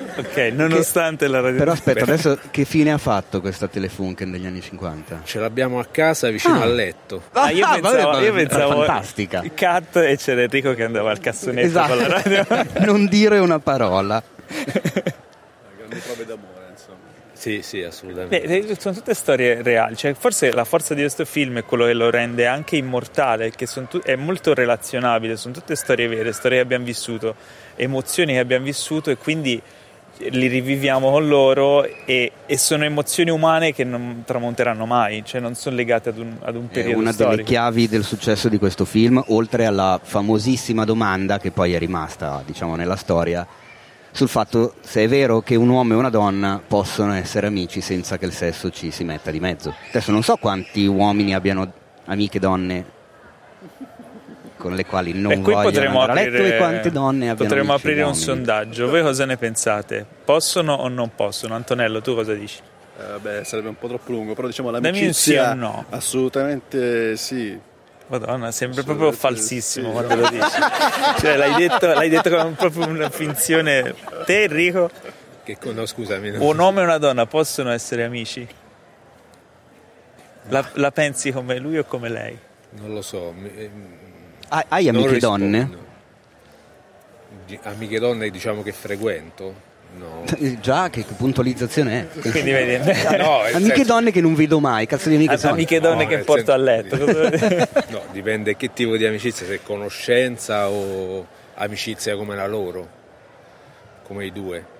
[0.18, 1.58] Ok, nonostante la radio.
[1.58, 5.20] Però aspetta, adesso che fine ha fatto questa Telefunken degli anni 50?
[5.24, 6.62] Ce l'abbiamo a casa vicino Ah.
[6.62, 7.22] al letto.
[7.38, 9.42] Ah, io Ah, pensavo, vabbè, io pensavo fantastica.
[9.54, 12.40] cut e c'era Enrico che andava al cassonetto con la radio.
[12.40, 12.82] Esatto.
[12.84, 14.20] non dire una parola.
[14.48, 16.96] Grandi prove d'amore, insomma.
[17.32, 18.40] Sì, sì, assolutamente.
[18.46, 21.84] Beh, eh, sono tutte storie reali, cioè, forse la forza di questo film è quello
[21.84, 26.58] che lo rende anche immortale, che tu- è molto relazionabile, sono tutte storie vere, storie
[26.58, 27.36] che abbiamo vissuto,
[27.78, 29.60] emozioni che abbiamo vissuto e quindi
[30.30, 35.54] li riviviamo con loro e, e sono emozioni umane che non tramonteranno mai, cioè non
[35.54, 37.36] sono legate ad un, ad un È periodo una storico.
[37.36, 42.42] delle chiavi del successo di questo film, oltre alla famosissima domanda che poi è rimasta,
[42.44, 43.46] diciamo, nella storia,
[44.10, 48.18] sul fatto se è vero che un uomo e una donna possono essere amici senza
[48.18, 49.72] che il sesso ci si metta di mezzo.
[49.90, 51.72] Adesso non so quanti uomini abbiano
[52.06, 52.96] amiche donne
[54.58, 57.30] con le quali non e qui vogliono potremmo andare a letto aprire, e quante donne
[57.30, 58.88] abbiano potremmo aprire un sondaggio.
[58.88, 60.04] Voi cosa ne pensate?
[60.24, 61.54] Possono o non possono?
[61.54, 62.58] Antonello, tu cosa dici?
[62.98, 65.84] Eh, vabbè, sarebbe un po' troppo lungo, però diciamo Dammi un l'amicizia sì o no.
[65.90, 67.58] assolutamente sì.
[68.08, 69.92] Madonna, sembra proprio falsissimo sì.
[69.92, 70.48] quando lo dici.
[71.20, 73.94] cioè, l'hai detto, l'hai detto con proprio una finzione.
[74.24, 74.90] Te, Enrico,
[75.44, 76.30] Che, no, scusami.
[76.32, 78.46] non- un uomo e una donna possono essere amici?
[80.48, 82.38] La, la pensi come lui o come lei?
[82.70, 83.32] Non lo so.
[83.36, 83.70] mi-
[84.48, 85.44] Ah, hai amiche rispondo.
[85.44, 85.86] donne?
[87.46, 89.66] Di- Amiche donne diciamo che frequento?
[89.96, 90.22] No.
[90.38, 92.20] Eh, Già, che puntualizzazione è?
[92.30, 92.76] Quindi vedi,
[93.16, 95.54] No, amiche senso- donne che non vedo mai, cazzo di amiche sono?
[95.54, 96.96] amiche donne No, che porto a letto.
[97.88, 102.86] No, dipende che tipo di amicizia, se conoscenza o amicizia come la loro,
[104.02, 104.76] come i due.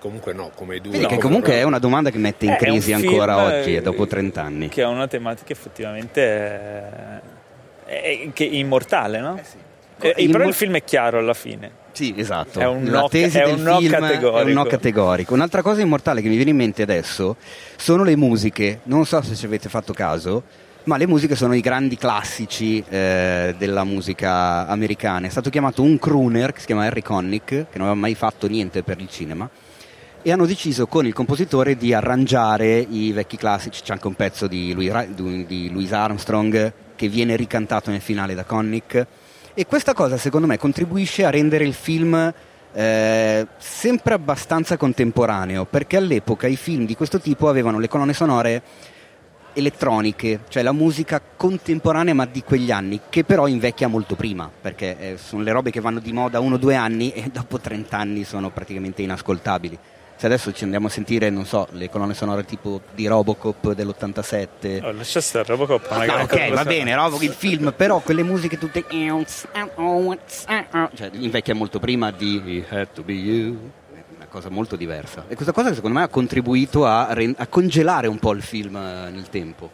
[0.00, 0.92] Comunque no, come i due.
[0.92, 3.36] Vedi no, che comunque però- è una domanda che mette in Eh, è crisi ancora
[3.36, 4.68] oggi, eh, eh, dopo 30 anni.
[4.68, 7.20] Che ha una tematica effettivamente è,
[7.86, 9.38] è- che è immortale, no?
[10.00, 11.70] Eh, Il però mo- il film è chiaro alla fine.
[11.92, 12.60] Sì, esatto.
[12.60, 14.46] È un La no- tesi è del un no film è categorico.
[14.48, 15.34] un no categorico.
[15.34, 17.36] Un'altra cosa immortale che mi viene in mente adesso
[17.76, 18.80] sono le musiche.
[18.84, 20.42] Non so se ci avete fatto caso,
[20.84, 25.26] ma le musiche sono i grandi classici eh, della musica americana.
[25.26, 28.46] È stato chiamato un crooner che si chiama Harry Connick, che non aveva mai fatto
[28.48, 29.48] niente per il cinema.
[30.20, 33.80] E hanno deciso con il compositore di arrangiare i vecchi classici.
[33.82, 35.06] C'è anche un pezzo di Louis,
[35.46, 39.06] di Louis Armstrong che viene ricantato nel finale da Connick.
[39.54, 42.32] E questa cosa secondo me contribuisce a rendere il film
[42.72, 48.62] eh, sempre abbastanza contemporaneo, perché all'epoca i film di questo tipo avevano le colonne sonore
[49.54, 54.96] elettroniche, cioè la musica contemporanea ma di quegli anni, che però invecchia molto prima, perché
[54.98, 57.96] eh, sono le robe che vanno di moda uno o due anni e dopo 30
[57.96, 59.78] anni sono praticamente inascoltabili.
[60.18, 64.82] Se adesso ci andiamo a sentire, non so, le colonne sonore tipo di Robocop dell'87,
[64.82, 65.90] Oh, lascia stare Robocop.
[65.90, 68.84] No, magari- ok, va bene, Robo il film, però quelle musiche tutte
[70.94, 73.70] cioè invecchia molto prima di It Had to Be You,
[74.16, 75.24] una cosa molto diversa.
[75.28, 78.74] E questa cosa secondo me ha contribuito a, ren- a congelare un po' il film
[78.74, 79.70] eh, nel tempo.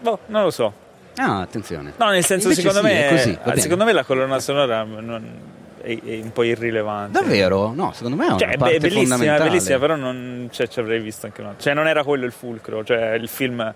[0.00, 0.72] Boh, non lo so.
[1.16, 1.92] Ah, attenzione.
[1.98, 3.60] No, nel senso, Invece secondo sì, me, così, bene.
[3.60, 7.18] secondo me la colonna sonora non- è, è un po' irrilevante.
[7.20, 7.72] Davvero?
[7.74, 9.50] No, secondo me è una Cioè, parte be- bellissima, fondamentale.
[9.50, 11.62] bellissima, però non, cioè, ci avrei visto anche un altro.
[11.62, 13.74] Cioè, non era quello il fulcro, cioè il film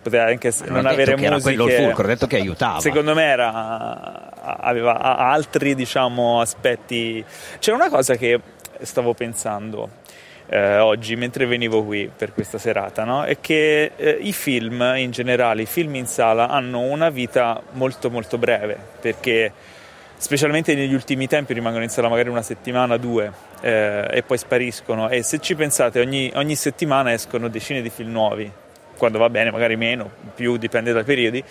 [0.00, 1.56] poteva anche non non avere che era musiche.
[1.56, 2.80] quello il fulcro, ho detto che aiutava.
[2.80, 4.30] Secondo me era,
[4.60, 7.24] aveva altri, diciamo, aspetti.
[7.58, 8.40] C'era una cosa che
[8.80, 9.88] stavo pensando
[10.50, 13.24] eh, oggi mentre venivo qui per questa serata, no?
[13.24, 18.08] È che eh, i film in generale, i film in sala hanno una vita molto
[18.10, 19.52] molto breve, perché
[20.18, 25.08] specialmente negli ultimi tempi rimangono in sala magari una settimana, due eh, e poi spariscono
[25.08, 28.50] e se ci pensate ogni, ogni settimana escono decine di film nuovi,
[28.96, 31.42] quando va bene magari meno, più dipende dai periodi,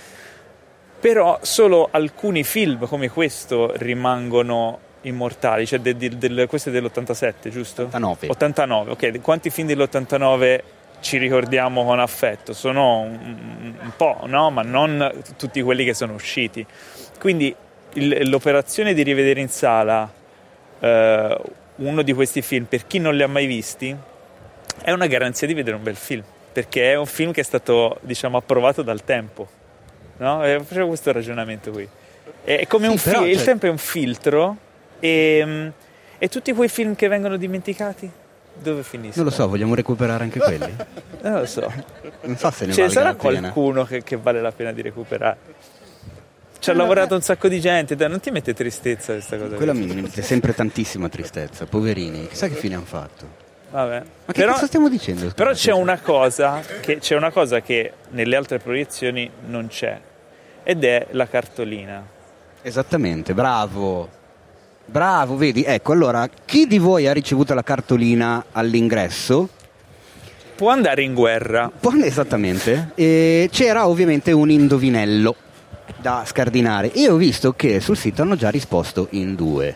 [0.99, 7.49] però solo alcuni film come questo rimangono immortali, cioè de- de- del- questo è dell'87
[7.49, 7.83] giusto?
[7.83, 8.27] 89.
[8.29, 10.59] 89, ok, quanti film dell'89
[10.99, 12.51] ci ricordiamo con affetto?
[12.53, 14.49] Sono un, un po', no?
[14.49, 16.65] Ma non tutti quelli che sono usciti.
[17.19, 17.55] Quindi
[17.97, 20.11] il- l'operazione di rivedere in sala
[20.79, 21.37] eh,
[21.77, 23.95] uno di questi film, per chi non li ha mai visti,
[24.81, 27.97] è una garanzia di vedere un bel film, perché è un film che è stato,
[28.01, 29.47] diciamo, approvato dal tempo.
[30.17, 30.43] No?
[30.43, 31.87] Eh, Facevo questo ragionamento qui.
[32.43, 34.57] È come Sì, un fi- però, il cioè- tempo è un filtro
[34.99, 35.67] e, mm,
[36.19, 38.09] e tutti quei film che vengono dimenticati,
[38.53, 39.23] dove finiscono?
[39.23, 40.75] Non lo so, vogliamo recuperare anche quelli?
[41.21, 41.71] Non lo so.
[42.21, 44.81] Non so se ne Ce ne valga sarà qualcuno che, che vale la pena di
[44.81, 45.37] recuperare.
[46.59, 49.55] Ci ha lavorato un sacco di gente, dai, non ti mette tristezza questa cosa?
[49.55, 53.45] Quella mi mette sempre tantissima tristezza, poverini, chissà che fine hanno fatto.
[53.69, 53.99] Vabbè.
[54.25, 55.29] Ma che Però, cosa stiamo dicendo?
[55.35, 59.99] però c'è una cosa che c'è una cosa che nelle altre proiezioni non c'è
[60.63, 62.05] ed è la cartolina.
[62.61, 64.09] Esattamente, bravo.
[64.85, 65.63] Bravo, vedi?
[65.65, 69.49] Ecco, allora, chi di voi ha ricevuto la cartolina all'ingresso?
[70.55, 71.69] Può andare in guerra.
[71.77, 72.91] Può- Esattamente.
[72.95, 75.35] E c'era ovviamente un indovinello
[75.99, 76.91] da scardinare.
[76.95, 79.75] Io ho visto che sul sito hanno già risposto in due.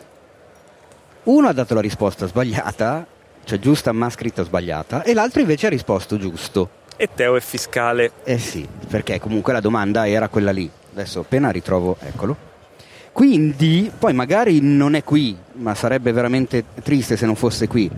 [1.24, 3.06] Uno ha dato la risposta sbagliata,
[3.44, 6.70] cioè giusta ma scritta sbagliata, e l'altro invece ha risposto giusto.
[6.98, 8.12] E Teo è fiscale.
[8.24, 10.70] Eh sì, perché comunque la domanda era quella lì.
[10.94, 12.50] Adesso appena ritrovo, eccolo.
[13.12, 17.90] Quindi, poi magari non è qui, ma sarebbe veramente triste se non fosse qui.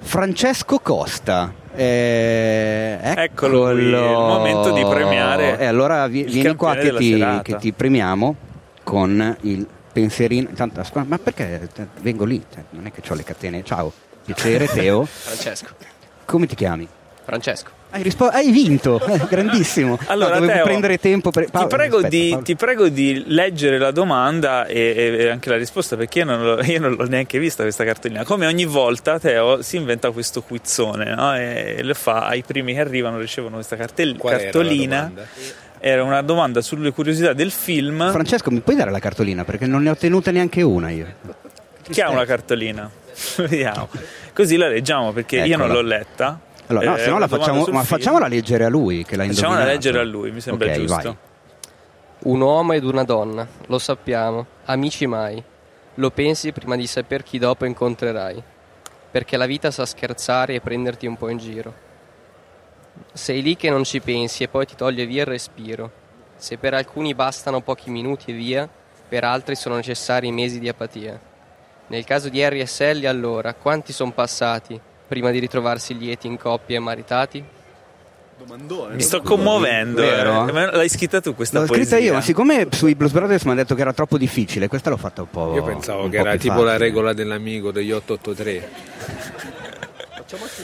[0.00, 1.52] Francesco Costa.
[1.74, 7.56] Eh, Eccolo qui, il momento di premiare E allora vi- vieni qua che ti, che
[7.56, 8.34] ti premiamo
[8.82, 10.50] con il pensierino.
[10.54, 12.42] Tanto, ascolta, ma perché eh, vengo lì?
[12.52, 13.62] Cioè, non è che ho le catene.
[13.64, 13.92] Ciao,
[14.24, 15.04] piacere Teo.
[15.04, 15.66] Francesco.
[16.24, 16.88] Come ti chiami?
[17.24, 17.70] Francesco.
[17.90, 19.98] Hai, rispo- hai vinto, eh, grandissimo.
[20.06, 21.46] Allora, No, dovevo Teo, prendere tempo per...
[21.46, 22.44] Ti Paolo, prego, aspetta, di, Paolo.
[22.44, 26.62] ti prego di leggere la domanda e, e anche la risposta perché io non, l'ho,
[26.62, 28.24] io non l'ho neanche vista questa cartolina.
[28.24, 31.34] Come ogni volta Teo si inventa questo quizzone no?
[31.34, 35.12] e lo fa ai primi che arrivano, ricevono questa cartel- Qual era la cartolina.
[35.80, 38.10] Era una domanda sulle curiosità del film.
[38.10, 39.44] Francesco, mi puoi dare la cartolina?
[39.44, 41.06] Perché non ne ho tenuta neanche una io.
[41.88, 42.90] Chi ha una cartolina?
[43.38, 43.88] Vediamo.
[44.34, 45.80] Così la leggiamo perché io non Eccola.
[45.80, 46.40] l'ho letta.
[46.68, 47.82] Allora, no, Eh, se no la facciamo, ma film.
[47.82, 49.70] facciamola leggere a lui che l'ha Facciamola indovinato.
[49.72, 51.02] leggere a lui, mi sembra Ok, giusto.
[51.02, 51.16] vai.
[52.20, 55.42] Un uomo ed una donna, lo sappiamo, amici mai.
[55.94, 58.42] Lo pensi prima di saper chi dopo incontrerai.
[59.10, 61.72] Perché la vita sa scherzare e prenderti un po' in giro.
[63.12, 65.90] Sei lì che non ci pensi e poi ti toglie via il respiro.
[66.36, 68.68] Se per alcuni bastano pochi minuti e via,
[69.08, 71.18] per altri sono necessari mesi di apatia.
[71.86, 74.78] Nel caso di Harry e Sally, allora, quanti sono passati
[75.08, 77.42] prima di ritrovarsi lieti in coppie e maritati?
[78.38, 78.94] Domandone.
[78.94, 80.00] Mi sto commuovendo.
[80.00, 80.46] Vero?
[80.46, 80.52] eh.
[80.52, 81.86] Ma L'hai scritta tu questa L'ho poesia?
[81.86, 84.90] scritta io, ma siccome sui Blues Brothers mi hanno detto che era troppo difficile, questa
[84.90, 85.54] l'ho fatta un po'.
[85.56, 86.78] Io pensavo che era tipo la facile.
[86.84, 88.68] regola dell'amico degli 883.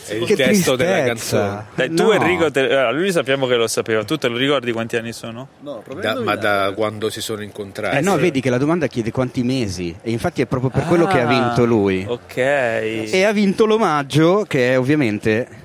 [0.07, 1.39] È il Che testo della tristezza.
[1.39, 1.65] canzone.
[1.75, 2.13] Dai, tu No.
[2.13, 4.05] Enrico, te- allora, lui sappiamo che lo sapeva.
[4.05, 5.49] Tu te lo ricordi quanti anni sono?
[5.61, 7.97] No, Da- ma da quando si sono incontrati?
[7.97, 8.21] Eh no, sì.
[8.21, 11.27] vedi che la domanda chiede quanti mesi e infatti è proprio per quello che ha
[11.27, 12.05] vinto lui.
[12.07, 12.37] Ah, Ok.
[12.37, 15.63] E ha vinto l'omaggio che è ovviamente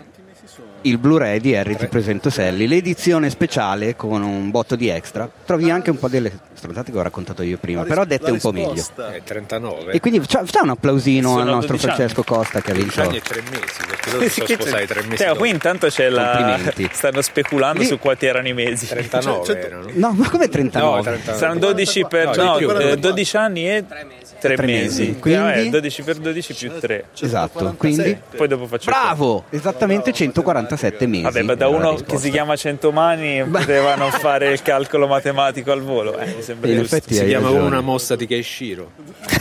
[0.83, 5.29] il Blu-ray di Harry Ti presento Sally, l'edizione speciale con un botto di extra.
[5.45, 8.38] Trovi anche un po' delle stronzate che ho raccontato io prima, La però dette un
[8.39, 8.84] po' meglio.
[9.12, 9.91] È 39.
[9.93, 11.95] E quindi fa fa un applausino Sono al nostro 12 anni.
[11.95, 13.10] Francesco Costa che ha 12 vinto.
[13.10, 15.39] anni e 3 mesi, perché loro si sono sposati 3 mesi Teo, dopo.
[15.39, 16.60] qui intanto c'è la...
[16.91, 18.88] Stanno speculando Lì- su quanti erano i mesi.
[18.88, 19.86] 39 Cioè, erano.
[19.93, 20.95] No, ma come 39?
[20.95, 21.39] No, 39.
[21.39, 22.38] Saranno 12 per...
[22.38, 22.78] No, No, di più.
[22.78, 25.02] eh, 12 anni e 3 Tre mesi.
[25.08, 25.19] mesi.
[25.19, 27.06] Quindi- Vabbè, 12 per 12 più 3.
[27.19, 31.24] Esatto, quindi Poi dopo faccio bravo, esattamente 147 mesi.
[31.24, 35.72] Vabbè, ma da uno che si chiama 100 mani poteva non fare il calcolo matematico
[35.72, 36.17] al volo.
[36.17, 37.63] Eh, sembra In effetti Si chiama ragione.
[37.63, 38.91] come una mossa di Keishiro.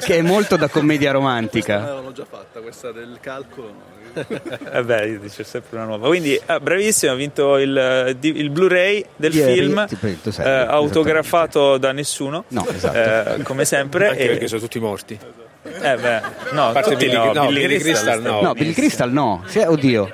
[0.00, 2.00] che è molto da commedia Eh, romantica.
[2.00, 3.90] l'ho già fatta questa del calcolo.
[4.12, 6.06] Vabbè, io dico sempre una nuova.
[6.08, 10.44] Quindi, ah, bravissimo, ha vinto il, eh, il Blu-ray del Ieri, film, prendo, eh, sai,
[10.44, 10.72] esattamente.
[10.72, 12.44] autografato da nessuno.
[12.48, 13.36] No, esatto.
[13.38, 14.08] Eh, come sempre.
[14.08, 15.18] Anche e- perché sono tutti morti.
[15.64, 16.20] eh, beh,
[16.52, 18.40] no, A parte tutti Billy- no, no, Billy Billy Crystal Crystal sta- no.
[18.42, 19.42] No, Bill Crystal no.
[19.46, 20.10] Sì, oddio.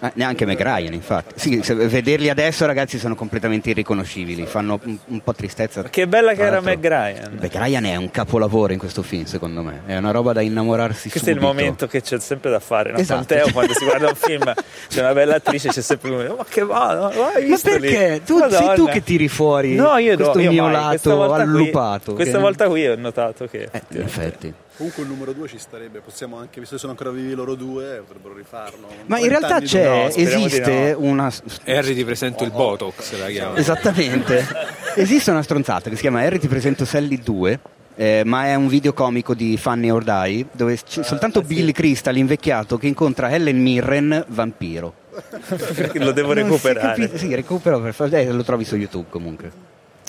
[0.00, 1.40] Eh, neanche McRyan, infatti.
[1.40, 4.44] Sì, vederli adesso, ragazzi, sono completamente irriconoscibili.
[4.44, 5.82] Fanno un, un po' tristezza.
[5.84, 7.38] Che bella che era l'altro- Meg Ryan.
[7.40, 9.82] McRyan è un capolavoro in questo film, secondo me.
[9.86, 11.54] È una roba da innamorarsi Questo è il subito.
[11.58, 12.92] momento che c'è sempre da fare.
[12.92, 12.98] No?
[12.98, 13.16] Esatto.
[13.16, 14.52] Con Teo, quando si guarda un film,
[14.88, 16.34] c'è una bella attrice, c'è sempre uno.
[16.36, 16.94] Ma che va?
[16.94, 17.10] No,
[17.48, 18.20] Ma perché?
[18.24, 20.64] Tu, sei tu che tiri fuori No, io questo io mio.
[20.68, 22.12] Questa lato qui- allupato.
[22.14, 23.68] questa che- volta qui ho notato che.
[23.72, 24.52] Eh, in effetti.
[24.76, 28.02] Comunque il numero 2 ci starebbe, possiamo anche, visto che sono ancora vivi loro due,
[28.06, 28.86] potrebbero rifarlo.
[29.06, 29.88] Ma in 30 realtà c'è.
[29.88, 31.06] No, esiste no.
[31.08, 31.32] una...
[31.64, 33.56] Harry ti presento il Botox, la chiama.
[33.56, 34.46] Esattamente.
[34.94, 37.60] Esiste una stronzata che si chiama Harry ti presento Sally 2,
[37.96, 42.14] eh, ma è un video comico di Funny or Die, dove c'è soltanto Billy Crystal
[42.14, 44.92] invecchiato che incontra Helen Mirren, vampiro.
[45.94, 47.08] Lo devo Non si recuperare.
[47.08, 49.50] capi- Sì, recupero per fa- eh, lo trovi su YouTube comunque.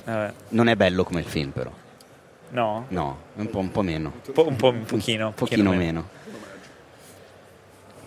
[0.03, 0.33] Vabbè.
[0.49, 1.71] Non è bello come il film, però.
[2.51, 2.85] No?
[2.89, 4.11] No, un po', un po' meno.
[4.27, 5.27] Un, po', un, po', un pochino.
[5.27, 6.05] Un pochino meno.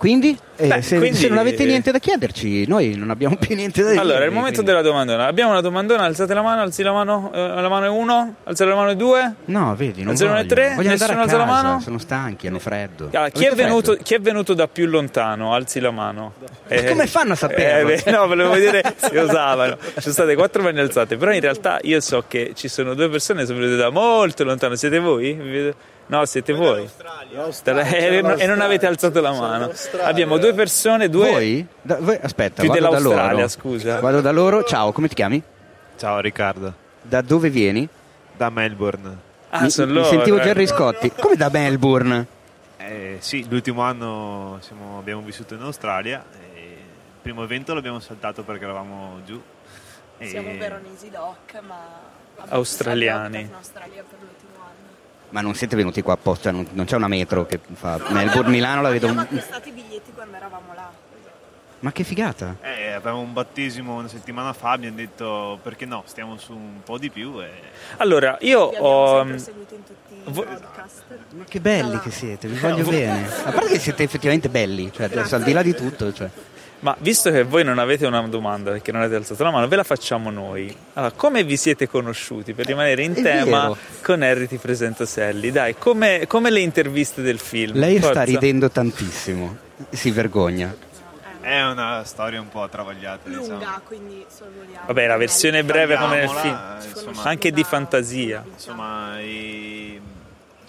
[0.00, 3.54] Quindi, eh, Beh, se, quindi- se non avete niente da chiederci, noi non abbiamo più
[3.54, 4.00] niente da dire.
[4.00, 5.26] Allora, è il momento quindi- della domandona.
[5.26, 8.70] Abbiamo una domandona, alzate la mano, alzi la mano, eh, la mano è uno, alzate
[8.70, 9.34] la mano è due.
[9.44, 10.54] No, vedi, non Alzano le vogliono.
[10.54, 10.74] tre?
[10.74, 11.80] Vogliono andare Nessuno a alza la mano?
[11.80, 13.10] sono stanchi, hanno freddo.
[13.12, 14.02] Ah, chi, è venuto, freddo?
[14.02, 15.52] chi è venuto da più lontano?
[15.52, 16.32] Alzi la mano.
[16.66, 17.90] Ma come fanno a saperlo?
[17.90, 19.76] Eh, no, volevo vedere se osavano.
[19.96, 23.10] Ci sono state quattro mani alzate, però in realtà io so che ci sono due
[23.10, 24.76] persone che sono venute da molto lontano.
[24.76, 25.34] Siete voi?
[25.34, 25.74] Vi vedo-
[26.10, 26.88] No, siete voi.
[27.62, 29.70] E non- e non avete alzato la mano.
[30.02, 31.30] Abbiamo due persone, due.
[31.30, 31.66] Voi?
[31.80, 33.48] Da- voi- Aspetta, Più vado da dell'Australia, loro.
[33.48, 34.00] scusa.
[34.00, 34.64] Vado da loro.
[34.64, 35.40] Ciao, come ti chiami?
[35.96, 37.88] Ciao Riccardo, Da dove vieni?
[38.36, 39.28] da Melbourne.
[39.50, 40.08] Ah, mi, sono mi loro.
[40.08, 40.42] sentivo eh.
[40.42, 41.12] Gerry Scotti.
[41.12, 42.26] Come da Melbourne?
[42.78, 46.24] Eh, sì, l'ultimo anno siamo- abbiamo vissuto in Australia.
[46.56, 49.40] e il primo evento l'abbiamo saltato perché eravamo giù.
[50.18, 51.76] E- Siamo veronesi doc, ma
[52.38, 53.48] abbiamo Australiani.
[53.54, 54.49] Australia per l'ultimo.
[55.30, 58.90] Ma non siete venuti qua apposta, non, non c'è una metro che fa Melbourne-Milano, la
[58.90, 59.06] vedo...
[59.06, 60.90] Abbiamo acquistato i biglietti quando eravamo là.
[61.80, 62.56] Ma che figata!
[62.60, 66.98] Eh, avevamo un battesimo una settimana fa, abbiamo detto perché no, stiamo su un po'
[66.98, 67.40] di più.
[67.40, 67.48] E...
[67.96, 69.18] Allora, io ho.
[69.20, 71.02] sempre seguito in tutti i vo- podcast.
[71.36, 73.26] Ma che belli che siete, vi voglio bene.
[73.44, 76.28] A parte che siete effettivamente belli, cioè adesso al di là di tutto, cioè.
[76.80, 79.76] Ma visto che voi non avete una domanda perché non avete alzato la mano, ve
[79.76, 80.74] la facciamo noi.
[80.94, 82.54] Allora, come vi siete conosciuti?
[82.54, 83.76] Per rimanere in È tema vero.
[84.02, 85.50] con Harry ti presento Sally.
[85.50, 87.76] Dai, come, come le interviste del film?
[87.78, 88.22] Lei sta Forza.
[88.24, 89.56] ridendo tantissimo,
[89.90, 90.74] si vergogna.
[91.42, 93.46] È una storia un po' travagliata, diciamo.
[93.46, 94.86] Lunga, quindi sorvoliamo.
[94.86, 96.54] Vabbè, la versione breve come nel film.
[96.54, 97.22] Tagliamola, insomma.
[97.28, 98.44] Anche di fantasia.
[98.50, 100.00] Insomma, i-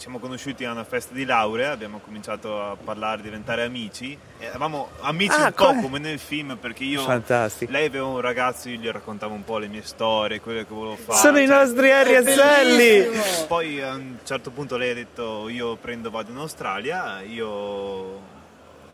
[0.01, 4.17] siamo conosciuti a una festa di laurea, abbiamo cominciato a parlare, a diventare amici.
[4.39, 5.81] E Eravamo amici Ah, un po' come?
[5.83, 7.03] come nel film perché io...
[7.03, 7.71] Fantastico.
[7.71, 10.95] Lei aveva un ragazzo, io gli raccontavo un po' le mie storie, quello che volevo
[10.95, 11.19] fare.
[11.19, 13.09] Sono i cioè- nostri Harry e Sally!
[13.47, 18.19] Poi a un certo punto lei ha detto io prendo, vado in Australia, io...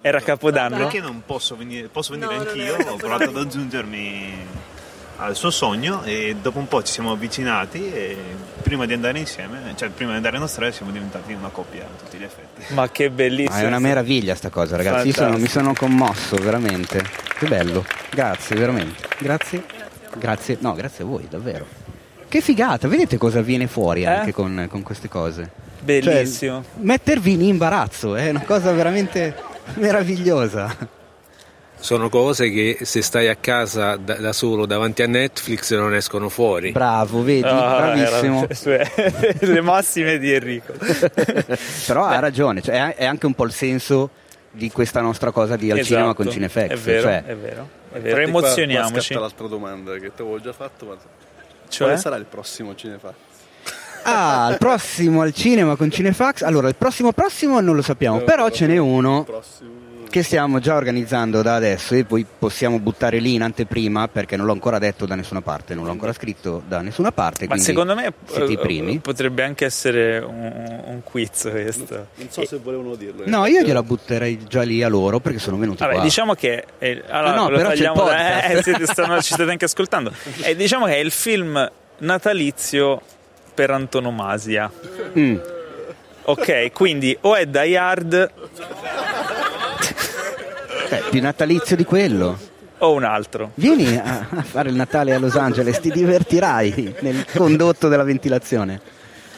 [0.01, 0.75] Era Capodanno?
[0.75, 1.87] Perché non posso venire?
[1.87, 2.75] Posso venire No, anch'io?
[2.91, 4.45] Ho provato ad aggiungermi
[5.19, 8.17] al suo sogno e dopo un po' ci siamo avvicinati e
[8.61, 12.03] prima di andare insieme, cioè prima di andare in Australia siamo diventati una coppia a
[12.03, 12.73] tutti gli effetti.
[12.73, 13.57] Ma che Ma bellissimo.
[13.57, 15.07] è una meraviglia sta cosa, ragazzi.
[15.07, 17.03] Io sono- mi sono commosso, veramente.
[17.37, 17.83] Che bello.
[18.11, 19.03] Grazie, veramente.
[19.19, 19.63] Grazie.
[20.17, 20.57] Grazie.
[20.61, 21.65] No, grazie a voi, davvero.
[22.27, 24.07] Che figata, vedete cosa viene fuori Eh?
[24.07, 25.49] anche con, con queste cose?
[25.79, 26.61] Bellissimo.
[26.63, 29.33] Cioè, mettervi in imbarazzo è una cosa veramente
[29.75, 30.75] meravigliosa.
[31.79, 36.27] Sono cose che se stai a casa da, da solo davanti a Netflix non escono
[36.27, 36.71] fuori.
[36.71, 38.47] Bravo, vedi, Ah, bravissimo.
[38.65, 38.89] era-
[39.39, 40.73] le massime di Enrico.
[41.85, 44.09] Però ha ragione, cioè, è- anche un po' il senso
[44.51, 46.67] di questa nostra cosa di al Esatto, cinema con Cinefax.
[46.67, 47.67] È vero, cioè, è vero.
[47.93, 48.15] È vero.
[48.15, 49.11] Qua- Emozioniamoci.
[49.13, 50.95] Qua l'altra domanda che ti avevo già fatto, ma
[51.69, 51.87] Cioè?
[51.87, 53.13] quale sarà il prossimo Cinefax?
[54.03, 56.41] Ah, il prossimo al cinema con Cinefax.
[56.41, 59.69] Allora, il prossimo prossimo non lo sappiamo, però ce n'è uno Prossimo...
[60.09, 64.45] che stiamo già organizzando da adesso e poi possiamo buttare lì in anteprima perché non
[64.45, 67.41] l'ho ancora detto da nessuna parte, non l'ho ancora scritto da nessuna parte.
[67.45, 68.99] Ma quindi secondo me eh, primi.
[68.99, 72.07] potrebbe anche essere un, un quiz questo.
[72.15, 73.23] Non so se volevano dirlo.
[73.25, 73.59] No, effetti.
[73.61, 76.03] io gliela butterei già lì a loro perché sono venuti Vabbè, qua.
[76.03, 79.21] diciamo che è, allora, No, no, lo però c'è il tagliamo da- eh, siete- stanno-
[79.21, 80.11] ci state anche ascoltando.
[80.41, 83.01] E diciamo che è il film natalizio
[83.53, 84.71] per antonomasia.
[85.17, 85.37] Mm.
[86.29, 88.31] Ok, quindi o è Die Hard
[90.89, 92.37] Eh, più natalizio di quello.
[92.79, 93.51] o un altro.
[93.55, 98.79] Vieni a, a fare il Natale a Los Angeles, ti divertirai nel condotto della ventilazione.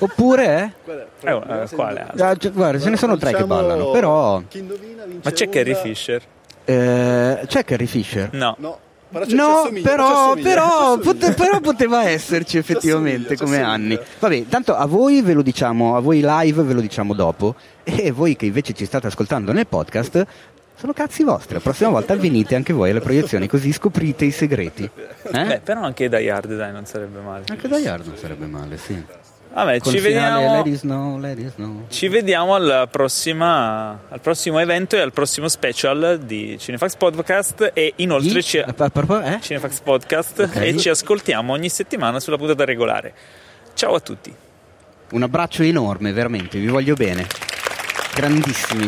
[0.01, 2.17] Oppure, Eh, eh, quale altro?
[2.17, 5.21] eh, ah, gi- guarda, ce ne sono tre che Diciamo, ballano, però Chi indovina vince
[5.23, 6.21] Ma c'è Carrie Fisher?
[6.65, 8.29] eh, c'è Carrie Fisher.
[8.31, 8.55] No.
[8.59, 8.77] No,
[9.09, 13.99] però No, assomiglia, ci però, però, pote- però poteva esserci effettivamente come anni.
[14.19, 18.12] Vabbè, tanto a voi ve lo diciamo, a voi live ve lo diciamo dopo e
[18.12, 20.25] voi che invece ci state ascoltando nel podcast
[20.80, 21.56] sono cazzi vostri.
[21.56, 24.89] La prossima volta venite anche voi alle proiezioni così scoprite i segreti.
[25.30, 25.60] Beh, Eh?
[25.60, 27.44] però anche Die Hard, dai, non sarebbe male.
[27.50, 29.04] Anche da Yard non sarebbe male, sì.
[29.52, 30.65] Vabbè, Col ci finale vediamo.
[30.65, 30.76] It
[31.56, 31.86] snow.
[31.89, 37.94] Ci vediamo alla prossima, al prossimo evento e al prossimo special di Cinefax Podcast e
[37.98, 39.39] inoltre ci, proprio- eh?
[39.42, 40.56] Cinefax Podcast Ok.
[40.56, 43.13] e ci ascoltiamo ogni settimana sulla puntata regolare.
[43.74, 44.34] Ciao a tutti.
[45.12, 47.25] Un abbraccio enorme, veramente, vi voglio bene.
[48.13, 48.88] Grandissimi.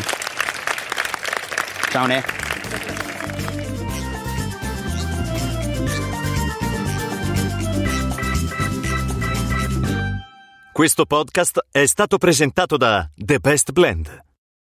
[1.91, 2.23] Ciao Ne.
[10.71, 14.23] Questo podcast è stato presentato da The Best Blend,